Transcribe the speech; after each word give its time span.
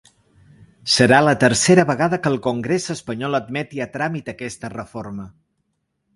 Serà 0.93 1.19
la 1.25 1.33
tercera 1.43 1.85
vegada 1.89 2.19
que 2.23 2.31
el 2.31 2.39
congrés 2.47 2.89
espanyol 2.95 3.41
admeti 3.41 3.85
a 3.87 3.89
tràmit 3.99 4.35
aquesta 4.35 4.75
reforma. 4.77 5.29